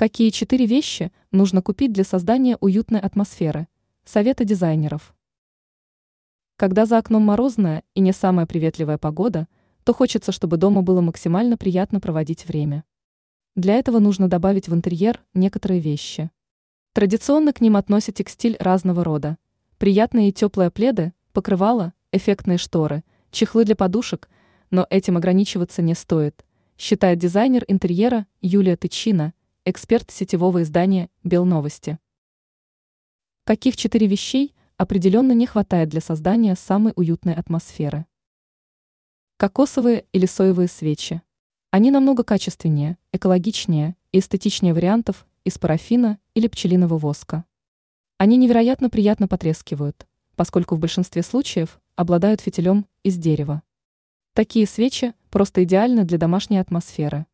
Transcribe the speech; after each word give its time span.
Какие 0.00 0.30
четыре 0.30 0.64
вещи 0.64 1.12
нужно 1.30 1.60
купить 1.60 1.92
для 1.92 2.04
создания 2.04 2.56
уютной 2.58 3.00
атмосферы? 3.00 3.68
Советы 4.06 4.46
дизайнеров. 4.46 5.14
Когда 6.56 6.86
за 6.86 6.96
окном 6.96 7.24
морозная 7.24 7.82
и 7.92 8.00
не 8.00 8.12
самая 8.14 8.46
приветливая 8.46 8.96
погода, 8.96 9.46
то 9.84 9.92
хочется, 9.92 10.32
чтобы 10.32 10.56
дома 10.56 10.80
было 10.80 11.02
максимально 11.02 11.58
приятно 11.58 12.00
проводить 12.00 12.46
время. 12.46 12.84
Для 13.56 13.74
этого 13.74 13.98
нужно 13.98 14.26
добавить 14.26 14.68
в 14.68 14.74
интерьер 14.74 15.20
некоторые 15.34 15.80
вещи. 15.80 16.30
Традиционно 16.94 17.52
к 17.52 17.60
ним 17.60 17.76
относят 17.76 18.14
текстиль 18.14 18.56
разного 18.58 19.04
рода. 19.04 19.36
Приятные 19.76 20.30
и 20.30 20.32
теплые 20.32 20.70
пледы, 20.70 21.12
покрывала, 21.34 21.92
эффектные 22.10 22.56
шторы, 22.56 23.04
чехлы 23.30 23.66
для 23.66 23.76
подушек, 23.76 24.30
но 24.70 24.86
этим 24.88 25.18
ограничиваться 25.18 25.82
не 25.82 25.92
стоит, 25.92 26.46
считает 26.78 27.18
дизайнер 27.18 27.66
интерьера 27.68 28.26
Юлия 28.40 28.78
Тычина– 28.78 29.34
эксперт 29.70 30.10
сетевого 30.10 30.62
издания 30.62 31.08
«Белновости». 31.22 31.98
Каких 33.44 33.76
четыре 33.76 34.06
вещей 34.06 34.54
определенно 34.76 35.32
не 35.32 35.46
хватает 35.46 35.88
для 35.88 36.00
создания 36.00 36.56
самой 36.56 36.92
уютной 36.96 37.34
атмосферы? 37.34 38.06
Кокосовые 39.36 40.06
или 40.12 40.26
соевые 40.26 40.68
свечи. 40.68 41.22
Они 41.70 41.90
намного 41.90 42.24
качественнее, 42.24 42.98
экологичнее 43.12 43.96
и 44.12 44.18
эстетичнее 44.18 44.74
вариантов 44.74 45.26
из 45.44 45.56
парафина 45.58 46.18
или 46.34 46.48
пчелиного 46.48 46.98
воска. 46.98 47.44
Они 48.18 48.36
невероятно 48.36 48.90
приятно 48.90 49.28
потрескивают, 49.28 50.06
поскольку 50.36 50.74
в 50.74 50.78
большинстве 50.78 51.22
случаев 51.22 51.80
обладают 51.94 52.40
фитилем 52.40 52.86
из 53.02 53.16
дерева. 53.16 53.62
Такие 54.32 54.66
свечи 54.66 55.14
просто 55.30 55.64
идеальны 55.64 56.04
для 56.04 56.18
домашней 56.18 56.58
атмосферы. 56.58 57.26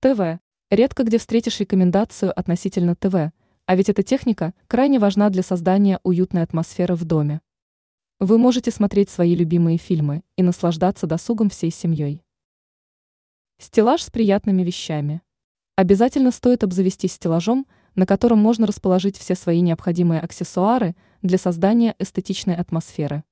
ТВ. 0.00 0.40
Редко 0.68 1.04
где 1.04 1.18
встретишь 1.18 1.60
рекомендацию 1.60 2.36
относительно 2.36 2.96
ТВ, 2.96 3.14
а 3.66 3.76
ведь 3.76 3.88
эта 3.88 4.02
техника 4.02 4.52
крайне 4.66 4.98
важна 4.98 5.30
для 5.30 5.44
создания 5.44 6.00
уютной 6.02 6.42
атмосферы 6.42 6.96
в 6.96 7.04
доме. 7.04 7.40
Вы 8.18 8.36
можете 8.36 8.72
смотреть 8.72 9.08
свои 9.08 9.36
любимые 9.36 9.78
фильмы 9.78 10.24
и 10.34 10.42
наслаждаться 10.42 11.06
досугом 11.06 11.50
всей 11.50 11.70
семьей. 11.70 12.24
Стеллаж 13.58 14.02
с 14.02 14.10
приятными 14.10 14.64
вещами. 14.64 15.22
Обязательно 15.76 16.32
стоит 16.32 16.64
обзавестись 16.64 17.12
стеллажом, 17.12 17.68
на 17.94 18.04
котором 18.04 18.40
можно 18.40 18.66
расположить 18.66 19.16
все 19.16 19.36
свои 19.36 19.60
необходимые 19.60 20.20
аксессуары 20.20 20.96
для 21.22 21.38
создания 21.38 21.94
эстетичной 22.00 22.56
атмосферы. 22.56 23.22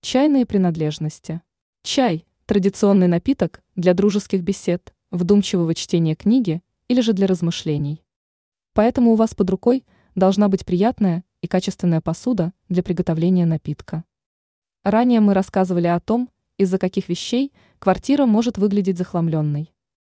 Чайные 0.00 0.46
принадлежности. 0.46 1.42
Чай– 1.82 2.24
традиционный 2.46 3.08
напиток 3.08 3.62
для 3.76 3.92
дружеских 3.92 4.42
бесед– 4.42 4.94
вдумчивого 5.10 5.74
чтения 5.74 6.14
книги 6.14 6.62
или 6.88 7.00
же 7.00 7.12
для 7.12 7.26
размышлений. 7.26 8.02
Поэтому 8.74 9.12
у 9.12 9.14
вас 9.14 9.34
под 9.34 9.50
рукой 9.50 9.84
должна 10.14 10.48
быть 10.48 10.64
приятная 10.64 11.24
и 11.40 11.46
качественная 11.46 12.00
посуда 12.00 12.52
для 12.68 12.82
приготовления 12.82 13.46
напитка. 13.46 14.04
Ранее 14.84 15.20
мы 15.20 15.34
рассказывали 15.34 15.86
о 15.86 16.00
том, 16.00 16.30
из-за 16.56 16.78
каких 16.78 17.08
вещей 17.08 17.52
квартира 17.78 18.26
может 18.26 18.58
выглядеть 18.58 18.98
захламленной. 18.98 19.72